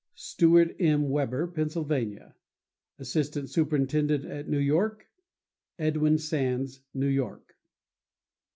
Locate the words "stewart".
0.15-0.75